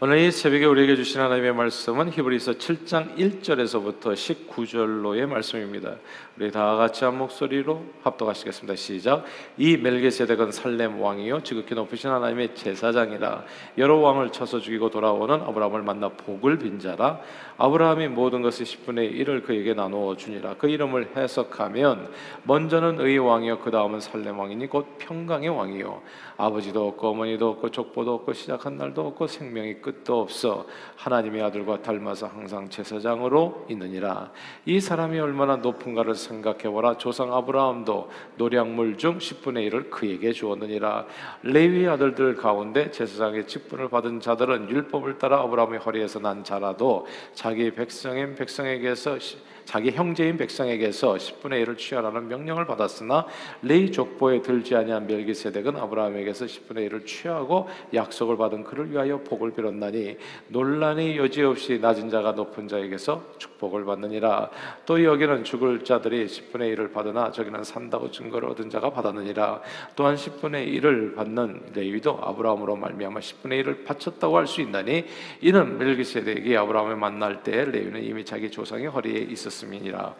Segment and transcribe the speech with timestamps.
[0.00, 5.96] 오늘 이 새벽에 우리에게 주신 하나님의 말씀은 히브리서 7장 1절에서부터 19절로의 말씀입니다.
[6.36, 8.76] 우리 다 같이 한 목소리로 합독하시겠습니다.
[8.76, 9.24] 시작.
[9.56, 13.44] 이 멜기세덱은 살렘 왕이요 지극히 높으신 하나님의 제사장이라
[13.78, 17.18] 여러 왕을 쳐서 죽이고 돌아오는 아브라함을 만나 복을 빈 자라
[17.56, 22.08] 아브라함이 모든 것의 10분의 1을 그에게 나누어 주니라 그 이름을 해석하면
[22.44, 26.02] 먼저는 의 왕이요 그 다음은 살렘 왕이니 곧 평강의 왕이요
[26.38, 32.28] 아버지도 없고 어머니도 없고 족보도 없고 시작한 날도 없고 생명이 끝도 없어 하나님의 아들과 닮아서
[32.28, 34.30] 항상 제사장으로 있느니라.
[34.64, 36.96] 이 사람이 얼마나 높은가를 생각해 보라.
[36.96, 41.06] 조상 아브라함도 노량물 중 10분의 1을 그에게 주었느니라.
[41.42, 48.36] 레위 아들들 가운데 제사장의 직분을 받은 자들은 율법을 따라 아브라함의 허리에서 난 자라도 자기 백성인
[48.36, 49.18] 백성에게서
[49.68, 53.26] 자기 형제인 백성에게서 10분의 1을 취하라는 명령을 받았으나
[53.60, 60.16] 레이 족보에 들지 아니한 멜기세덱은 아브라함에게서 10분의 1을 취하고 약속을 받은 그를 위하여 복을 빌었나니
[60.48, 64.48] 논란이 여지없이 낮은 자가 높은 자에게서 축복을 받느니라.
[64.86, 69.60] 또 여기는 죽을 자들이 10분의 1을 받으나 저기는 산다고 증거를 얻은 자가 받았느니라.
[69.96, 75.04] 또한 10분의 1을 받는 레위도 아브라함으로 말미암아 10분의 1을 바쳤다고 할 수 있나니
[75.42, 80.14] 이는 멜기세덱이 아브라함을 만날 때 레위는 이미 자기 조상의 허리에 있었 음이니라.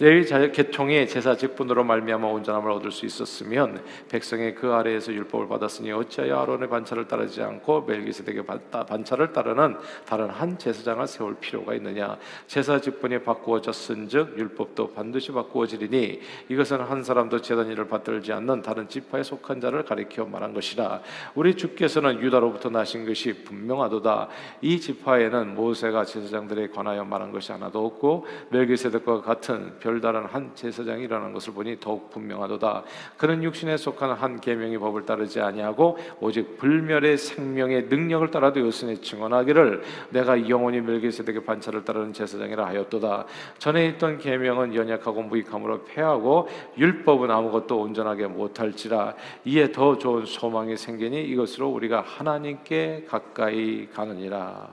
[0.00, 6.40] 레위 계통의 제사 직분으로 말미암아 온전함을 얻을 수 있었으면 백성의 그 아래에서 율법을 받았으니 어찌하여
[6.40, 9.76] 아론의 반차를 따르지 않고 멜기세덱의 반차를 따르는
[10.06, 12.16] 다른 한 제사장을 세울 필요가 있느냐?
[12.46, 19.22] 제사 직분이 바꾸어졌은즉 율법도 반드시 바꾸어지리니 이것은 한 사람도 제단 일을 받들지 않는 다른 지파에
[19.22, 21.02] 속한 자를 가리켜 말한 것이라.
[21.34, 24.28] 우리 주께서는 유다로부터 나신 것이 분명하도다.
[24.62, 31.52] 이 지파에는 모세가 제사장들에 관하여 말한 것이 하나도 없고 멜기세덱과 같은 별다른 한 제사장이라는 것을
[31.52, 32.84] 보니 더욱 분명하도다.
[33.16, 39.82] 그는 육신에 속한 한 계명의 법을 따르지 아니하고 오직 불멸의 생명의 능력을 따라도 요순에 증언하기를
[40.10, 43.26] 내가 영원히 멜기세덱의 반차를 따르는 제사장이라 하였도다.
[43.58, 49.14] 전에 있던 계명은 연약하고 무익함으로 패하고 율법은 아무것도 온전하게 못할지라
[49.44, 54.68] 이에 더 좋은 소망이 생기니 이것으로 우리가 하나님께 가까이 가느니라.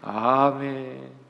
[0.00, 1.27] 아멘.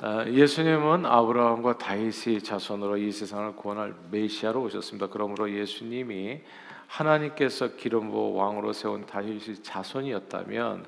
[0.00, 5.08] 예수님은 아브라함과 다윗의 자손으로 이 세상을 구원할 메시아로 오셨습니다.
[5.08, 6.40] 그러므로 예수님이
[6.86, 10.86] 하나님께서 기름 부어 왕으로 세운 다윗의 자손이었다면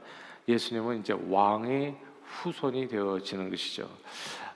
[0.48, 3.88] 예수님은 이제 왕의 후손이 되어지는 것이죠.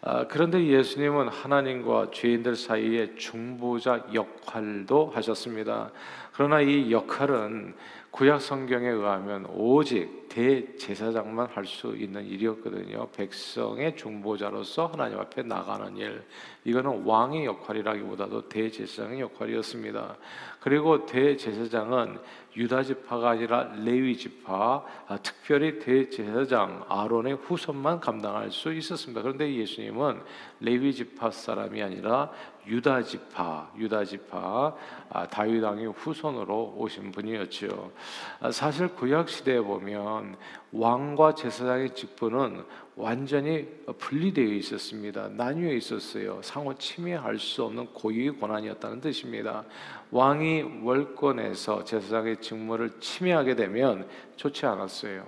[0.02, 5.90] 아, 그런데 예수님은 하나님과 죄인들 사이에 중보자 역할도 하셨습니다.
[6.36, 7.74] 그러나 이 역할은
[8.10, 13.08] 구약 성경에 의하면 오직 대제사장만 할 수 있는 일이었거든요.
[13.10, 16.24] 백성의 중보자로서 하나님 앞에 나가는 일.
[16.64, 20.16] 이거는 왕의 역할이라기보다도 대제사장의 역할이었습니다.
[20.64, 22.18] 그리고 대제사장은
[22.56, 29.20] 유다 지파가 아니라 레위 지파, 아, 특별히 대제사장 아론의 후손만 감당할 수 있었습니다.
[29.20, 30.22] 그런데 예수님은
[30.60, 32.30] 레위 지파 사람이 아니라
[32.66, 34.74] 유다 지파, 유다 지파
[35.10, 37.92] 아, 다윗 왕의 후손으로 오신 분이었죠.
[38.40, 40.34] 아, 사실 구약 시대에 보면
[40.76, 42.64] 왕과 제사장의 직분은
[42.96, 45.28] 완전히 분리되어 있었습니다.
[45.28, 46.40] 나뉘어 있었어요.
[46.42, 49.64] 상호 침해할 수 없는 고유의 권한이었다는 뜻입니다.
[50.10, 55.24] 왕이 월권에서 제사장의 직무를 침해하게 되면 좋지 않았어요.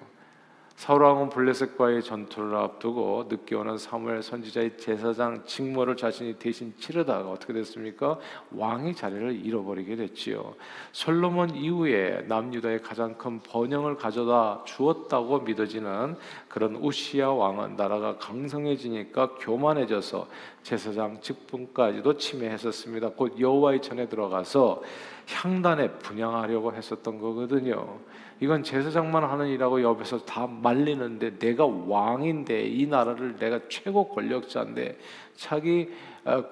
[0.76, 7.54] 사울 왕은 블레셋과의 전투를 앞두고 늦게 오는 사무엘 선지자의 제사장 직무를 자신이 대신 치르다가 어떻게
[7.54, 8.19] 됐습니까?
[8.50, 10.54] 왕의 자리를 잃어버리게 됐지요.
[10.92, 16.16] 솔로몬 이후에 남유다의 가장 큰 번영을 가져다 주었다고 믿어지는
[16.47, 20.28] 그런 우시아 왕은 나라가 강성해지니까 교만해져서
[20.66, 23.10] 제사장 직분까지도 침해했었습니다.
[23.10, 24.82] 곧 여호와의 전에 들어가서
[25.28, 28.00] 향단에 분양하려고 했었던 거거든요.
[28.41, 34.99] 이건 제사장만 하는 일하고 옆에서 다 말리는데 내가 왕인데 이 나라를 내가 최고 권력자인데
[35.36, 35.91] 자기
[36.24, 36.42] 어,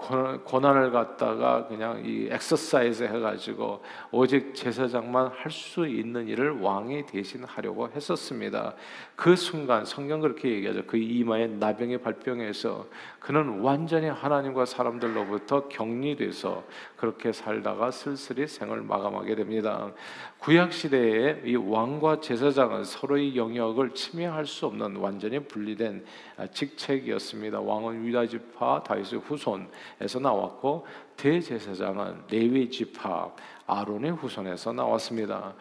[0.44, 7.88] 권한을 갖다가 그냥 이 엑서사이즈 해가지고 오직 제사장만 할 수 있는 일을 왕이 대신 하려고
[7.88, 8.74] 했었습니다.
[9.16, 10.84] 그 순간 성경 그렇게 얘기하죠.
[10.86, 12.86] 그 이마에 나병의 발병해서
[13.18, 16.62] 그는 완전히 하나님과 사람들로부터 격리돼서
[17.04, 19.92] 그렇게 살다가 슬슬이 생을 마감하게 됩니다.
[20.38, 26.02] 구약 시대에 이 왕과 제사장은 서로의 영역을 침해할 수 없는 완전히 분리된
[26.50, 27.60] 직책이었습니다.
[27.60, 30.86] 왕은 유다 지파 다윗의 후손에서 나왔고
[31.18, 33.30] 대제사장은 레위 지파
[33.66, 35.52] 아론의 후손에서 나왔습니다.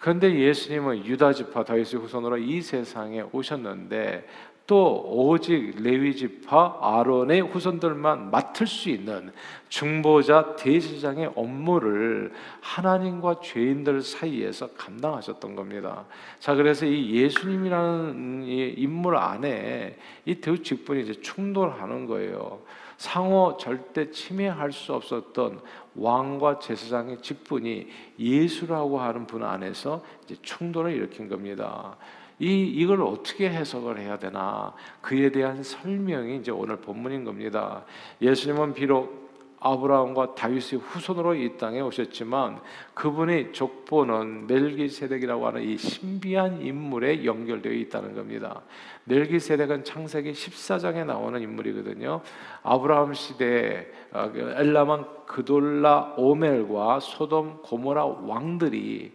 [0.00, 4.26] 그런데 예수님은 유다 지파 다윗의 후손으로 이 세상에 오셨는데
[4.68, 9.32] 또 오직 레위 지파 아론의 후손들만 맡을 수 있는
[9.70, 12.30] 중보자 대제사장의 업무를
[12.60, 16.04] 하나님과 죄인들 사이에서 감당하셨던 겁니다.
[16.38, 22.60] 자, 그래서 이 예수님이라는 이 인물 안에 이 대우 직분이 이제 충돌하는 거예요.
[22.98, 25.60] 상호 절대 침해할 수 없었던
[25.94, 27.88] 왕과 제사장의 직분이
[28.18, 31.96] 예수라고 하는 분 안에서 이제 충돌을 일으킨 겁니다.
[32.38, 37.84] 이 이걸 어떻게 해석을 해야 되나 그에 대한 설명이 이제 오늘 본문인 겁니다.
[38.22, 39.28] 예수님은 비록
[39.60, 42.60] 아브라함과 다윗의 후손으로 이 땅에 오셨지만
[42.94, 48.62] 그분의 족보는 멜기세덱이라고 하는 이 신비한 인물에 연결되어 있다는 겁니다.
[49.04, 52.20] 멜기세덱은 창세기 14장에 나오는 인물이거든요.
[52.62, 59.12] 아브라함 시대에 어, 그 엘라만 그돌라 오멜과 소돔 고모라 왕들이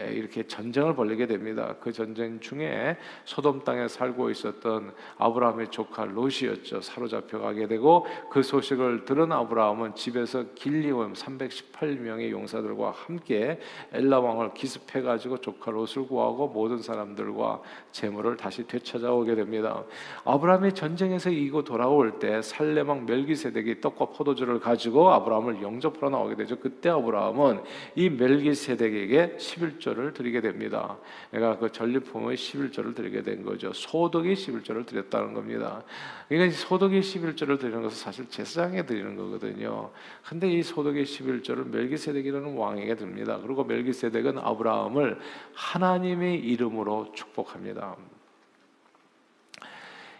[0.00, 1.76] 이렇게 전쟁을 벌이게 됩니다.
[1.80, 6.80] 그 전쟁 중에 소돔 땅에 살고 있었던 아브라함의 조카 롯이었죠.
[6.80, 13.60] 사로잡혀 가게 되고 그 소식을 들은 아브라함은 집에서 길리온 318명의 용사들과 함께
[13.92, 17.62] 엘라 왕을 기습해 가지고 조카 롯을 구하고 모든 사람들과
[17.92, 19.84] 재물을 다시 되찾아오게 됩니다.
[20.24, 26.58] 아브라함이 전쟁에서 이기고 돌아올 때왕 멜기세덱이 떡과 포도주를 가지고 아브라함을 영접하러 나오게 되죠.
[26.58, 27.62] 그때 아브라함은
[27.94, 30.96] 이 멜기세덱에게 11 11조를 드리게 됩니다.
[31.30, 33.72] 내가 그 전리품의 11조를 드리게 된 거죠.
[33.72, 35.82] 소득의 11조를 드렸다는 겁니다.
[36.28, 39.90] 그러니까 소득의 11조를 드리는 것은 사실 제사장에 드리는 거거든요.
[40.26, 43.38] 근데 이 소득의 11조를 멜기세덱이라는 왕에게 듭니다.
[43.42, 45.18] 그리고 멜기세덱은 아브라함을
[45.54, 47.96] 하나님의 이름으로 축복합니다.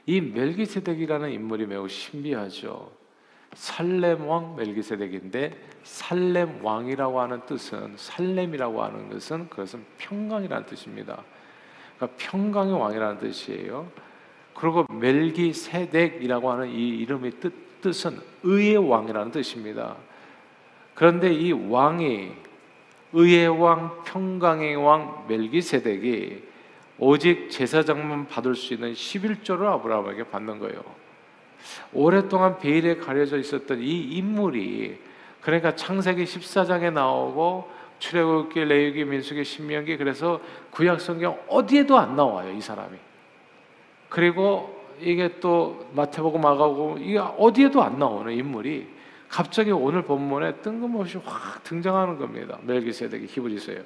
[0.06, 3.03] 이 멜기세덱이라는 인물이 매우 신비하죠.
[3.54, 11.22] 살렘 왕 멜기세덱인데 살렘 왕이라고 하는 뜻은 살렘이라고 하는 것은 그것은 평강이라는 뜻입니다.
[11.96, 13.86] 그러니까 평강의 왕이라는 뜻이에요.
[14.54, 19.96] 그리고 멜기세덱이라고 하는 이 이름의 뜻, 뜻은 의의 왕이라는 뜻입니다.
[20.94, 22.32] 그런데 이 왕이
[23.12, 26.42] 의의 왕, 평강의 왕 멜기세덱이
[26.98, 31.03] 오직 제사장만 받을 수 있는 11조를 아브라함에게 받는 거예요.
[31.92, 34.98] 오랫동안 베일에 가려져 있었던 이 인물이
[35.40, 40.40] 그러니까 창세기 14장에 나오고 출애굽기, 레위기, 민수기, 신명기 그래서
[40.70, 42.96] 구약 성경 어디에도 안 나와요, 이 사람이.
[44.08, 48.88] 그리고 이게 또 마태복음, 마가복음 이게 어디에도 안 나오는 인물이
[49.28, 52.58] 갑자기 오늘 본문에 뜬금없이 확 등장하는 겁니다.
[52.62, 53.82] 멜기세덱이 히브리서예요.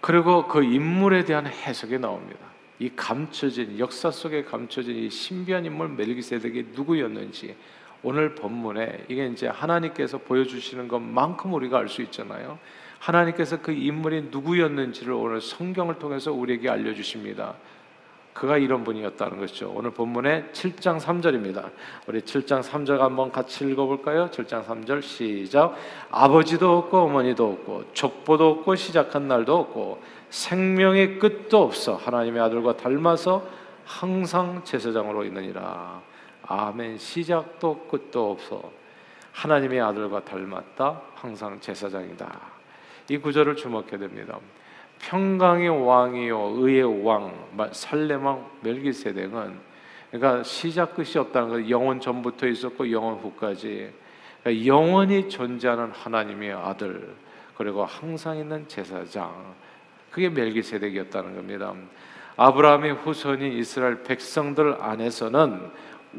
[0.00, 2.40] 그리고 그 인물에 대한 해석이 나옵니다.
[2.82, 7.54] 이 감춰진 역사 속에 감춰진 이 신비한 인물 멜기세덱이 누구였는지
[8.02, 12.58] 오늘 본문에 이게 이제 하나님께서 보여주시는 것만큼 우리가 알 수 있잖아요.
[12.98, 17.54] 하나님께서 그 인물이 누구였는지를 오늘 성경을 통해서 우리에게 알려주십니다.
[18.32, 19.72] 그가 이런 분이었다는 것이죠.
[19.74, 21.70] 오늘 본문의 7장 3절입니다.
[22.06, 24.30] 우리 7장 3절 한번 같이 읽어볼까요?
[24.30, 25.74] 7장 3절 시작.
[26.10, 33.46] 아버지도 없고 어머니도 없고 족보도 없고 시작한 날도 없고 생명의 끝도 없어 하나님의 아들과 닮아서
[33.84, 36.00] 항상 제사장으로 있느니라.
[36.46, 36.98] 아멘.
[36.98, 38.72] 시작도 끝도 없어
[39.32, 41.02] 하나님의 아들과 닮았다.
[41.14, 42.40] 항상 제사장이다.
[43.10, 44.38] 이 구절을 주목해야 됩니다.
[45.02, 47.32] 평강의 왕이요 의의 왕
[47.72, 49.72] 살레망 멜기세덱은
[50.10, 53.90] 그러니까 시작 끝이 없다는 거 영원 전부터 있었고 영원 후까지.
[54.42, 57.14] 그러니까 영원히 존재하는 하나님의 아들
[57.56, 59.54] 그리고 항상 있는 제사장.
[60.10, 61.72] 그게 멜기세덱이었다는 겁니다.
[62.36, 65.70] 아브라함의 후손인 이스라엘 백성들 안에서는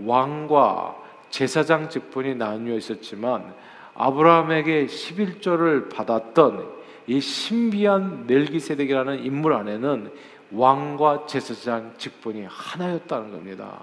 [0.05, 0.95] 왕과
[1.29, 3.53] 제사장 직분이 나뉘어 있었지만
[3.93, 10.11] 아브라함에게 11조를 받았던 이 신비한 멜기세덱이라는 인물 안에는
[10.51, 13.81] 왕과 제사장 직분이 하나였다는 겁니다.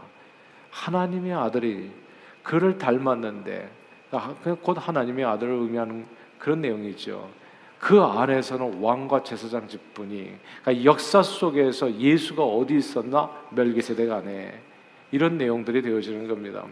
[0.71, 1.91] 하나님의 아들이
[2.43, 3.71] 그를 닮았는데
[4.63, 6.07] 곧 하나님의 아들을 의미하는
[6.39, 7.29] 그런 내용이죠.
[7.79, 14.61] 그 안에서는 왕과 제사장 직분이 그러니까 역사 속에서 예수가 어디 있었나 멜기세덱 안에
[15.13, 16.65] 이런 내용들이 되어지는 겁니다.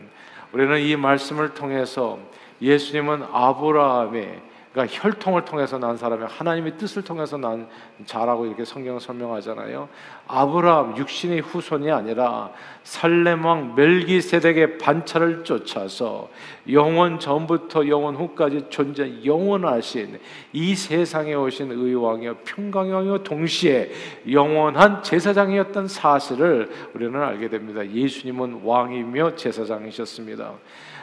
[0.53, 2.19] 우리는 이 말씀을 통해서
[2.61, 7.67] 예수님은 아브라함의 그러니까 혈통을 통해서 난 사람이 하나님의 뜻을 통해서 난
[8.05, 9.89] 자라고 이렇게 성경 설명하잖아요.
[10.27, 12.51] 아브라함 육신의 후손이 아니라
[12.83, 16.29] 살렘 왕 멜기세덱의 반차를 쫓아서
[16.71, 20.21] 영원 전부터 영원 후까지 존재 영원하신
[20.53, 23.91] 이 세상에 오신 의왕이요 평강의 왕이요 동시에
[24.31, 27.87] 영원한 제사장이었던 사실을 우리는 알게 됩니다.
[27.87, 30.53] 예수님은 왕이며 제사장이셨습니다.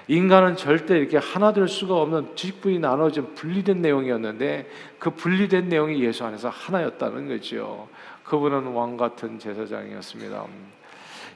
[0.08, 4.70] 인간은 절대 이렇게 하나 될 수가 없는 직분이 나눠진 분리 된 내용이었는데
[5.00, 7.88] 그 분리된 내용이 예수 안에서 하나였다는 거죠.
[8.24, 10.46] 그분은 왕 같은 제사장이었습니다.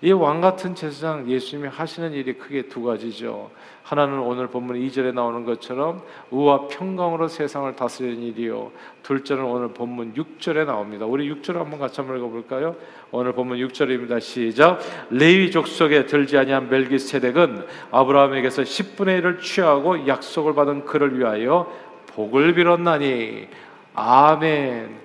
[0.01, 3.51] 이 왕 같은 제사장 예수님이 하시는 일이 크게 두 가지죠.
[3.83, 8.71] 하나는 오늘 본문 2절에 나오는 것처럼 의와 평강으로 세상을 다스리는 일이요.
[9.03, 11.05] 둘째는 오늘 본문 6절에 나옵니다.
[11.05, 12.75] 우리 6절 한번 같이 한번 읽어볼까요?
[13.11, 14.21] 오늘 본문 6절입니다.
[14.21, 14.79] 시작.
[15.09, 21.69] 레위 족속에 들지 아니한 멜기세덱은 아브라함에게서 10분의 1을 취하고 약속을 받은 그를 위하여
[22.09, 23.47] 복을 빌었나니
[23.93, 24.99] 아멘.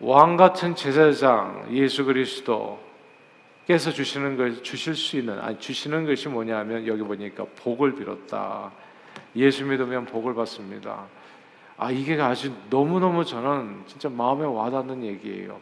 [0.00, 2.80] 왕 같은 제사장 예수 그리스도
[3.66, 8.72] 께서 주시는 것 주실 수 있는 아니 주시는 것이 뭐냐면 여기 보니까 복을 빌었다.
[9.36, 11.06] 예수 믿으면 복을 받습니다.
[11.76, 15.60] 아 이게 아주 너무 너무 저는 진짜 마음에 와닿는 얘기예요.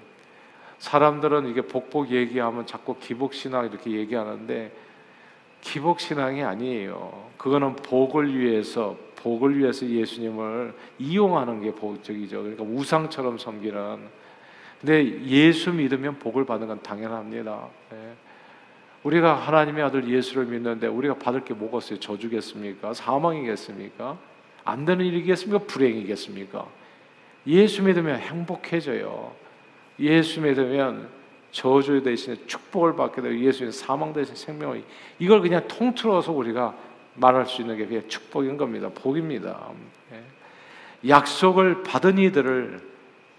[0.79, 4.73] 사람들은 이게 복복 얘기하면 자꾸 기복 신앙 이렇게 얘기하는데
[5.61, 7.31] 기복 신앙이 아니에요.
[7.37, 12.43] 그거는 복을 위해서 복을 위해서 예수님을 이용하는 게 복적이죠.
[12.43, 13.99] 그러니까 우상처럼 섬기는
[14.81, 17.69] 근데 예수 믿으면 복을 받는 건 당연합니다.
[17.91, 18.15] 네.
[19.03, 21.99] 우리가 하나님의 아들 예수를 믿는데 우리가 받을 게 뭐가 있어요?
[22.01, 22.95] 저주겠습니까?
[22.95, 24.19] 사망이겠습니까?
[24.65, 25.67] 안 되는 일이겠습니까?
[25.67, 26.67] 불행이겠습니까?
[27.47, 29.33] 예수 믿으면 행복해져요.
[29.99, 31.09] 예수 믿으면
[31.51, 34.83] 저주 대신에 축복을 받게 되고 예수님 사망 대신 생명을
[35.19, 36.75] 이걸 그냥 통틀어서 우리가
[37.21, 38.91] 말할 수 있는 게 그냥 축복인 겁니다.
[38.95, 39.71] 복입니다.
[40.11, 40.23] 네.
[41.07, 42.81] 약속을 받은 이들을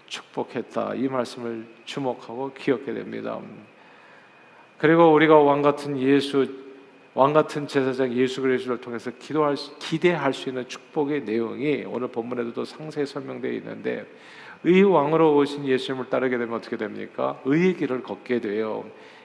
[0.06, 0.94] 축복했다.
[0.94, 3.38] 이 말씀을 주목하고 기억해 됩니다.
[4.78, 6.62] 그리고 우리가 왕 같은 예수
[7.14, 13.04] 왕 같은 제사장 예수 그리스도를 통해서 기도할 기대할 수 있는 축복의 내용이 오늘 본문에도 상세히
[13.04, 14.06] 설명되어 있는데
[14.64, 17.40] 의 왕으로 오신 예수님을 따르게 되면 어떻게 됩니까?
[17.44, 18.84] 의의 길을 걷게 돼요.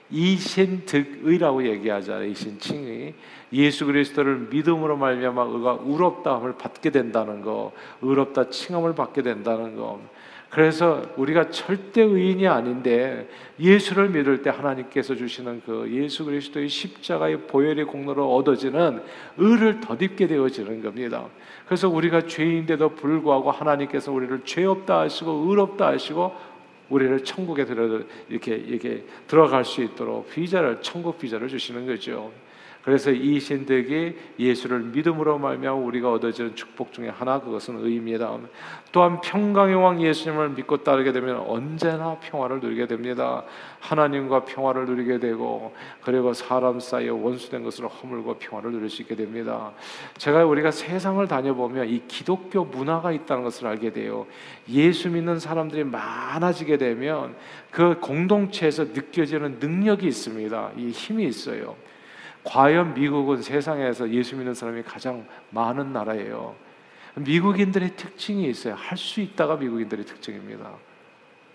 [0.09, 2.29] 이신득의라고 얘기하잖아요.
[2.29, 3.13] 이신칭의
[3.53, 7.71] 예수 그리스도를 믿음으로 말미암아 의가 우럽다함을 받게 된다는 거,
[8.01, 9.99] 의롭다 칭함을 받게 된다는 거.
[10.49, 13.27] 그래서 우리가 절대 의인이 아닌데
[13.59, 19.01] 예수를 믿을 때 하나님께서 주시는 그 예수 그리스도의 십자가의 보혈의 공로로 얻어지는
[19.37, 21.25] 의를 덧입게 되어지는 겁니다.
[21.65, 26.33] 그래서 우리가 죄인데도 불구하고 하나님께서 우리를 죄 없다 하시고 의롭다 하시고
[26.89, 32.31] 우리를 천국에 들어 이렇게 이렇게 들어갈 수 있도록 비자를 천국 비자를 주시는 거죠.
[32.87, 38.37] 그래서 이 신들에게 예수를 믿음으로 말미암아 우리가 얻어지는 축복 중에 하나 그것은 의입니다.
[38.93, 43.43] 또한 평강의 왕 예수님을 믿고 따르게 되면 언제나 평화를 누리게 됩니다.
[43.81, 49.73] 하나님과 평화를 누리게 되고 그리고 사람 사이에 원수된 것으로 허물고 평화를 누릴 수 있게 됩니다.
[50.17, 54.25] 제가 우리가 세상을 다녀보면 이 기독교 문화가 있다는 것을 알게 돼요.
[54.69, 57.35] 예수 믿는 사람들이 많아지게 되면
[57.69, 60.71] 그 공동체에서 느껴지는 능력이 있습니다.
[60.77, 61.75] 이 힘이 있어요.
[62.47, 66.55] 과연 미국은 세상에서 예수 믿는 사람이 가장 많은 나라예요.
[67.15, 68.75] 미국인들의 특징이 있어요.
[68.75, 70.71] 할 수 있다가 미국인들의 특징입니다.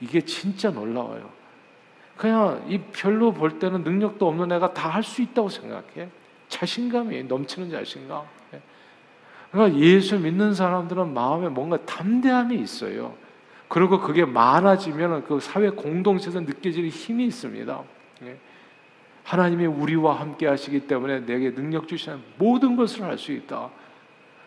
[0.01, 1.31] 이게 진짜 놀라워요.
[2.17, 6.09] 그냥 이 별로 볼 때는 능력도 없는 애가 다 할 수 있다고 생각해.
[6.49, 8.25] 자신감이 넘치는 자신감.
[9.51, 13.15] 그러니까 예수 믿는 사람들은 마음에 뭔가 담대함이 있어요.
[13.69, 17.83] 그리고 그게 많아지면 그 사회 공동체에서 느껴지는 힘이 있습니다.
[19.25, 23.71] 하나님이 우리와 함께 하시기 때문에 내게 능력 주시는 모든 것을 할 수 있다.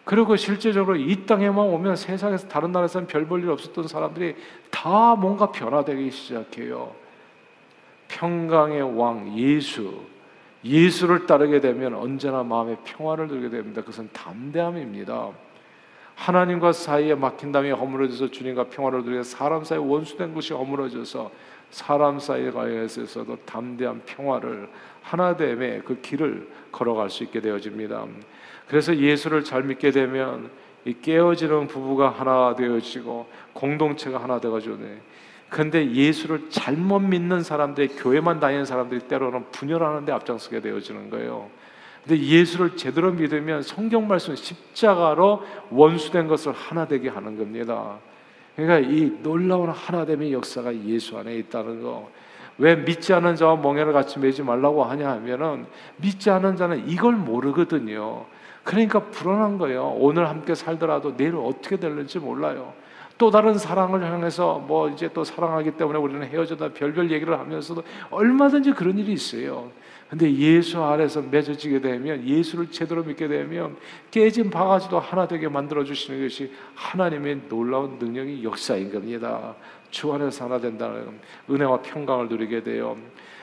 [0.04, 4.36] 그리고 실제적으로 이 땅에만 오면 세상에서 다른 나라에서는 별 볼 일 없었던 사람들이
[4.70, 6.94] 다 뭔가 변화되기 시작해요.
[8.08, 10.02] 평강의 왕 예수,
[10.64, 13.82] 예수를 따르게 되면 언제나 마음에 평화를 들게 됩니다.
[13.82, 15.30] 그것은 담대함입니다.
[16.16, 21.32] 하나님과 사이에 막힌 담이 허물어져서 주님과 평화를 누리게 사람 사이 원수된 것이 허물어져서
[21.76, 24.70] 사람 사이에 관해서도 담대한 평화를
[25.02, 28.06] 하나됨의 그 길을 걸어갈 수 있게 되어집니다.
[28.70, 30.50] 그래서 예수를 잘 믿게 되면
[30.86, 35.02] 이 깨어지는 부부가 하나 되어지고 공동체가 하나 되어지네.
[35.50, 41.50] 근데 예수를 잘못 믿는 사람들이 교회만 다니는 사람들이 때로는 분열하는 데 앞장서게 되어지는 거예요.
[42.08, 48.00] 근데 예수를 제대로 믿으면 성경 말씀 십자가로 원수된 것을 하나 되게 하는 겁니다.
[48.56, 52.10] 그러니까 이 놀라운 하나됨의 역사가 예수 안에 있다는 거.
[52.58, 55.66] 왜 믿지 않은 자와 멍에를 같이 매지 말라고 하냐 하면은
[55.98, 58.26] 믿지 않은 자는 이걸 모르거든요.
[58.64, 59.94] 그러니까 불안한 거예요.
[59.98, 62.74] 오늘 함께 살더라도 내일 어떻게 될지 몰라요.
[63.18, 68.72] 또 다른 사랑을 향해서 뭐 이제 또 사랑하기 때문에 우리는 헤어져다 별별 얘기를 하면서도 얼마든지
[68.72, 69.70] 그런 일이 있어요.
[70.10, 73.76] 근데 예수 아래서 맺어지게 되면 예수를 제대로 믿게 되면
[74.12, 79.56] 깨진 바가지도 하나 되게 만들어 주시는 것이 하나님의 놀라운 능력이 역사인 겁니다.
[79.90, 81.20] 주 안에서 하나 된다는
[81.50, 82.98] 은혜와 평강을 누리게 돼요.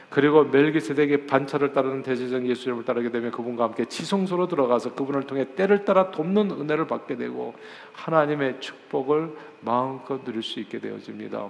[0.08, 5.86] 그리고 멜기세덱의 반차를 따르는 대제장 예수님을 따르게 되면 그분과 함께 지성소로 들어가서 그분을 통해 때를
[5.86, 7.54] 따라 돕는 은혜를 받게 되고
[7.94, 11.48] 하나님의 축복을 마음껏 누릴 수 있게 되어집니다.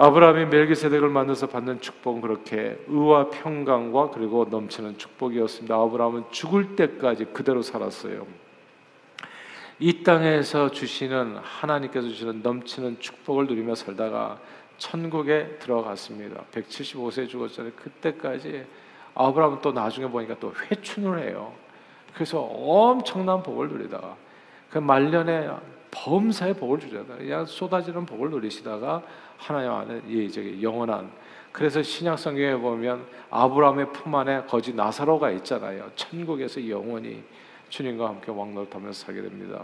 [0.00, 5.74] 아브라함이 멜기세덱을 만나서 받는 축복은 그렇게 의와 평강과 그리고 넘치는 축복이었습니다.
[5.74, 8.24] 아브라함은 죽을 때까지 그대로 살았어요.
[9.80, 14.38] 이 땅에서 주시는 하나님께서 주시는 넘치는 축복을 누리며 살다가
[14.76, 16.44] 천국에 들어갔습니다.
[16.52, 17.72] 175세 죽었잖아요.
[17.74, 18.66] 그때까지
[19.16, 21.52] 아브라함은 또 나중에 보니까 또 회춘을 해요.
[22.14, 24.14] 그래서 엄청난 복을 누리다가
[24.70, 25.48] 그 말년에
[25.90, 27.46] 범사의 복을 주잖아요.
[27.46, 29.02] 쏟아지는 복을 누리시다가
[29.36, 31.10] 하나님 안에 이제 영원한
[31.52, 35.90] 그래서 신약 성경에 보면 아브라함의 품 안에 거지 나사로가 있잖아요.
[35.96, 37.22] 천국에서 영원히
[37.68, 39.62] 주님과 함께 왕노릇하면서 살게 됩니다.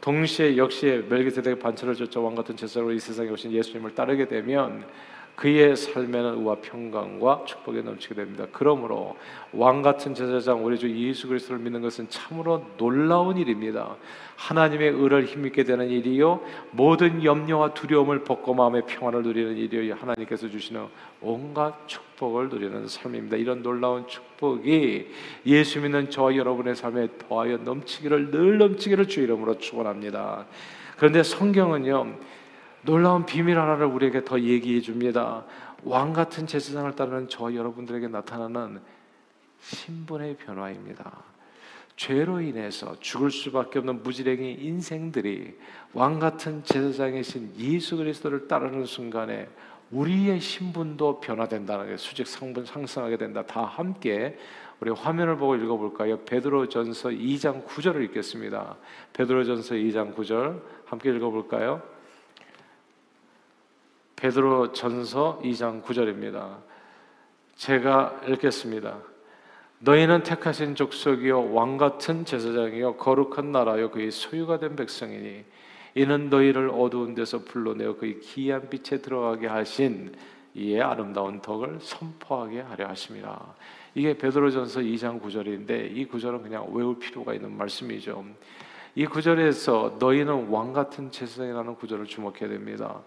[0.00, 4.84] 동시에 역시 멜기세덱의 반차를 쫓아 왕 같은 제사로 이 세상에 오신 예수님을 따르게 되면
[5.36, 8.46] 그의 삶에는 의와 평강과 축복이 넘치게 됩니다.
[8.52, 9.16] 그러므로
[9.52, 13.96] 왕 같은 제사장 우리 주 예수 그리스도를 믿는 것은 참으로 놀라운 일입니다.
[14.36, 20.86] 하나님의 의를 힘입게 되는 일이요 모든 염려와 두려움을 벗고 마음의 평안을 누리는 일이요 하나님께서 주시는
[21.20, 23.36] 온갖 축복을 누리는 삶입니다.
[23.36, 25.08] 이런 놀라운 축복이
[25.46, 30.46] 예수 믿는 저와 여러분의 삶에 더하여 넘치기를 늘 넘치기를 주 이름으로 축원합니다.
[30.96, 32.14] 그런데 성경은요
[32.84, 35.44] 놀라운 비밀 하나를 우리에게 더 얘기해 줍니다.
[35.84, 38.80] 왕 같은 제사장을 따르는 저 여러분들에게 나타나는
[39.60, 41.22] 신분의 변화입니다.
[41.96, 45.56] 죄로 인해서 죽을 수밖에 없는 무지랭이 인생들이
[45.92, 49.48] 왕 같은 제사장이신 예수 그리스도를 따르는 순간에
[49.90, 53.46] 우리의 신분도 변화된다는 게 수직 상분 상승하게 된다.
[53.46, 54.36] 다 함께
[54.80, 56.18] 우리 화면을 보고 읽어볼까요?
[56.24, 58.76] 베드로전서 2장 9절을 읽겠습니다.
[59.12, 61.93] 베드로전서 2장 9절 함께 읽어볼까요?
[64.16, 66.58] 베드로 전서 2장 9절입니다.
[67.56, 68.98] 제가 읽겠습니다.
[69.80, 75.44] 너희는 택하신 족속이요 왕 같은 제사장이요 거룩한 나라요 그의 소유가 된 백성이니
[75.96, 80.14] 이는 너희를 어두운 데서 불러내어 그의 기이한 빛에 들어가게 하신
[80.54, 83.54] 이의 아름다운 덕을 선포하게 하려 하심이라.
[83.96, 88.24] 이게 베드로전서 2장 9절인데 이 구절은 그냥 외울 필요가 있는 말씀이죠.
[88.96, 93.02] 이 구절에서 너희는 왕 같은 제사장이라는 구절을 주목해야 됩니다.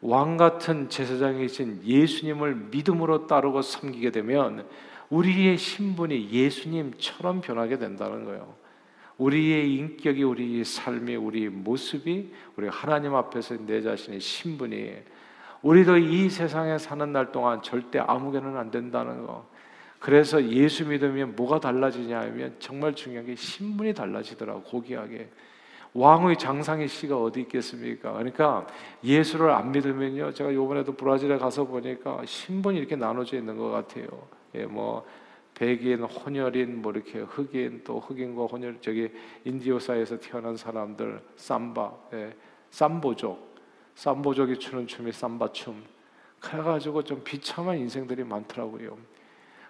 [0.00, 4.66] 왕 같은 제사장이신 예수님을 믿음으로 따르고 섬기게 되면
[5.10, 8.54] 우리의 신분이 예수님처럼 변하게 된다는 거예요.
[9.16, 14.94] 우리의 인격이, 우리의 삶이, 우리 모습이 우리 하나님 앞에서 내 자신의 신분이
[15.62, 19.48] 우리도 이 세상에 사는 날 동안 절대 아무개는 안 된다는 거.
[19.98, 25.28] 그래서 예수 믿으면 뭐가 달라지냐 하면 정말 중요한 게 신분이 달라지더라고 고귀하게.
[25.94, 28.12] 왕의 장상의 씨가 어디 있겠습니까?
[28.12, 28.66] 그러니까
[29.02, 30.32] 예수를 안 믿으면요.
[30.32, 34.06] 제가 요번에도 브라질에 가서 보니까 신분이 이렇게 나눠져 있는 것 같아요.
[34.54, 35.04] 예, 뭐
[35.54, 39.10] 백인, 혼혈인, 뭐 이렇게 흑인, 또 흑인과 혼혈 저기
[39.44, 42.32] 인디오사에서 태어난 사람들 삼바, 예,
[42.70, 43.56] 삼보족,
[43.94, 45.82] 삼보족이 추는 춤이 삼바춤.
[46.40, 48.96] 그래가지고 좀 비참한 인생들이 많더라고요.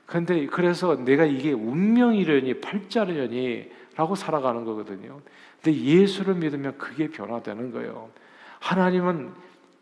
[0.04, 5.20] 근데 그래서 내가 이게 운명이려니 팔자려니 라고 살아가는 거거든요.
[5.60, 8.10] 근데 예수를 믿으면 그게 변화되는 거예요.
[8.60, 9.32] 하나님은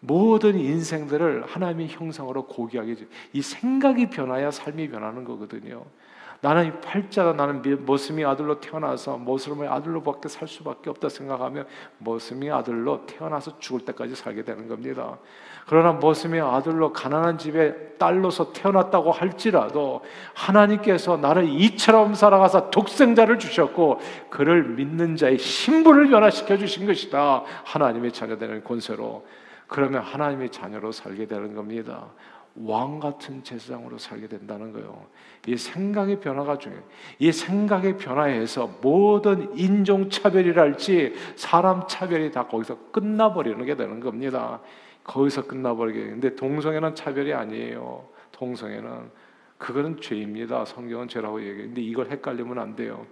[0.00, 2.96] 모든 인생들을 하나님의 형상으로 고귀하게.
[3.34, 5.84] 이 생각이 변화야 삶이 변하는 거거든요.
[6.40, 11.66] 나는 팔자다 나는 모습이 아들로 태어나서 모습의 아들로밖에 살 수밖에 없다 생각하면
[11.98, 15.18] 모습이 아들로 태어나서 죽을 때까지 살게 되는 겁니다.
[15.66, 20.02] 그러나 모습이 아들로 가난한 집에 딸로서 태어났다고 할지라도
[20.34, 27.42] 하나님께서 나를 이처럼 살아가서 독생자를 주셨고 그를 믿는 자의 신분을 변화시켜 주신 것이다.
[27.64, 29.24] 하나님의 자녀 되는 권세로
[29.66, 32.06] 그러면 하나님의 자녀로 살게 되는 겁니다.
[32.64, 35.06] 왕 같은 제사장으로 살게 된다는 거예요.
[35.46, 36.84] 이 생각의 변화가 중요해요.
[37.18, 44.60] 이 생각의 변화에서 모든 인종 차별이랄지 사람 차별이 다 거기서 끝나버리는 게 되는 겁니다.
[45.04, 48.08] 거기서 끝나버리게 되는데 동성애는 차별이 아니에요.
[48.32, 49.10] 동성애는
[49.58, 50.64] 그거는 죄입니다.
[50.64, 51.66] 성경은 죄라고 얘기해요.
[51.68, 53.06] 근데 이걸 헷갈리면 안 돼요.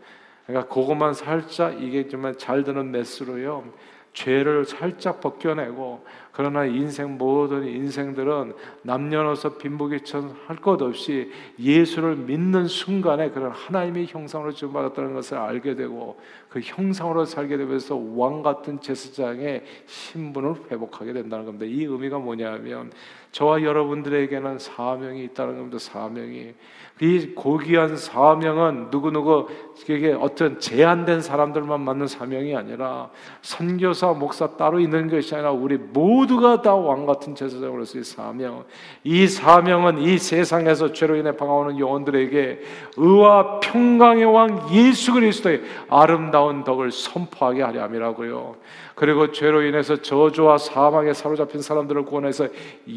[0.46, 3.64] 그러니까 그것만 살짝 이게 정말 잘 드는 메스로요.
[4.12, 6.04] 죄를 살짝 벗겨내고
[6.36, 14.52] 그러나 인생 모든 인생들은 남녀노소 빈부귀천 할 것 없이 예수를 믿는 순간에 그런 하나님의 형상으로
[14.52, 16.18] 지음받았다는 것을 알게 되고
[16.54, 21.66] 그 형상으로 살게 되면서 왕 같은 제사장의 신분을 회복하게 된다는 겁니다.
[21.66, 22.92] 이 의미가 뭐냐면
[23.32, 25.78] 저와 여러분들에게는 사명이 있다는 겁니다.
[25.80, 26.54] 사명이
[27.00, 33.10] 이 고귀한 사명은 누구 누구에게 어떤 제한된 사람들만 맞는 사명이 아니라
[33.42, 38.64] 선교사 목사 따로 있는 것이 아니라 우리 모두가 다 왕 같은 제사장으로서의 사명.
[39.02, 42.60] 이 사명은 이 세상에서 죄로 인해 방황하는 영혼들에게
[42.96, 48.56] 의와 평강의 왕 예수 그리스도의 아름다운 덕을 선포하게 하려 함이라고요.
[48.94, 52.48] 그리고 죄로 인해서 저주와 사망에 사로잡힌 사람들을 구원해서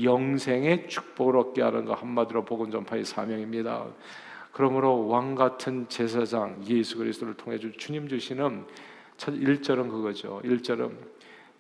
[0.03, 3.85] 영생의 축복을 얻게 하는 것 한마디로 복음 전파의 사명입니다.
[4.51, 8.65] 그러므로 왕 같은 제사장 예수 그리스도를 통해 주 주님 주시는
[9.15, 10.41] 첫 1절은 그거죠.
[10.43, 10.91] 1절은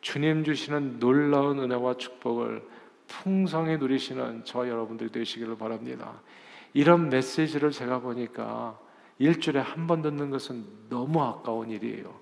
[0.01, 2.63] 주님 주시는 놀라운 은혜와 축복을
[3.07, 6.21] 풍성히 누리시는 저 여러분들이 되시기를 바랍니다.
[6.73, 8.77] 이런 메시지를 제가 보니까
[9.19, 12.13] 일주일에 한 번 듣는 것은 너무 아까운 일이에요.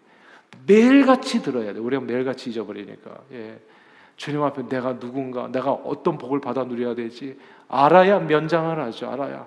[0.66, 1.80] 매일같이 들어야 돼.
[1.80, 3.12] 우리가 매일같이 잊어버리니까.
[3.34, 3.60] 예.
[4.16, 9.10] 주님 앞에 내가 누군가, 내가 어떤 복을 받아 누려야 되지 알아야 면장을 하죠.
[9.10, 9.46] 알아야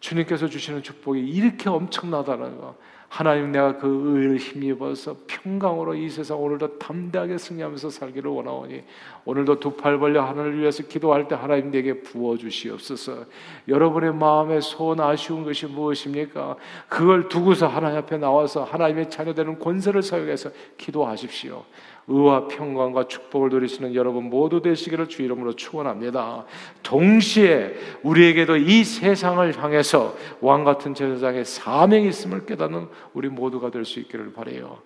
[0.00, 2.76] 주님께서 주시는 축복이 이렇게 엄청나다는 거.
[3.10, 8.84] 하나님 내가 그 의를 힘입어서 평강으로 이 세상 오늘도 담대하게 승리하면서 살기를 원하오니
[9.24, 13.24] 오늘도 두 팔 벌려 하늘을 위해서 기도할 때 하나님 내게 부어 주시옵소서.
[13.66, 16.54] 여러분의 마음에 소원 아쉬운 것이 무엇입니까?
[16.88, 21.64] 그걸 두고서 하나님 앞에 나와서 하나님의 자녀되는 권세를 사용해서 기도하십시오.
[22.08, 26.44] 의와 평강과 축복을 누리시는 여러분 모두 되시기를 주 이름으로 축원합니다.
[26.82, 34.00] 동시에 우리에게도 이 세상을 향해서 왕 같은 제사장의 사명이 있음을 깨닫는 우리 모두가 될 수
[34.00, 34.78] 있기를 바래요.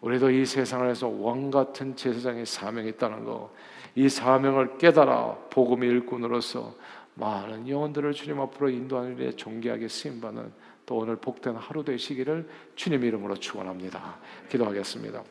[0.00, 3.52] 우리도 이 세상에서 왕 같은 제사장의 사명이 있다는 거,
[3.94, 6.74] 이 사명을 깨달아 복음의 일꾼으로서
[7.14, 10.50] 많은 영혼들을 주님 앞으로 인도하는 일에 존귀하게 쓰임 받는
[10.86, 14.16] 또 오늘 복된 하루 되시기를 주님 이름으로 축원합니다.
[14.48, 15.22] 기도하겠습니다.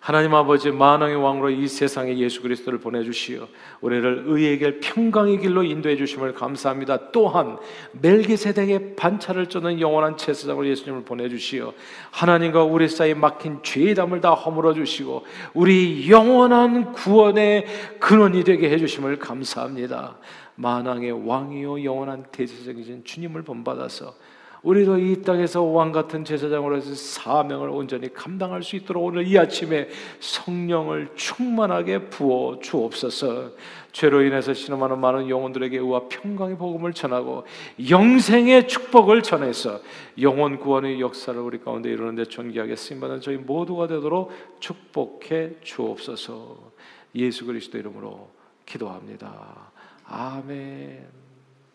[0.00, 3.46] 하나님 아버지 만왕의 왕으로 이 세상에 예수 그리스도를 보내주시어
[3.82, 7.12] 우리를 의의 길 평강의 길로 인도해 주심을 감사합니다.
[7.12, 7.58] 또한
[8.00, 11.74] 멜기세덱의 반차를 쫓는 영원한 제사장으로 예수님을 보내주시어
[12.12, 17.66] 하나님과 우리 사이 막힌 죄의 담을 다 허물어 주시고 우리 영원한 구원의
[18.00, 20.16] 근원이 되게 해주심을 감사합니다.
[20.54, 24.14] 만왕의 왕이요 영원한 대제사장이신 주님을 본받아서
[24.62, 29.88] 우리도 이 땅에서 왕 같은 제사장으로서 사명을 온전히 감당할 수 있도록 오늘 이 아침에
[30.20, 33.52] 성령을 충만하게 부어 주옵소서.
[33.92, 37.44] 죄로 인해서 신음하는 많은 영혼들에게 의와 평강의 복음을 전하고
[37.88, 39.80] 영생의 축복을 전해서
[40.20, 46.70] 영혼 구원의 역사를 우리 가운데 이루는데 존귀하게 쓰임받는 저희 모두가 되도록 축복해 주옵소서.
[47.16, 48.28] 예수 그리스도 이름으로
[48.66, 49.72] 기도합니다.
[50.04, 51.19] 아멘.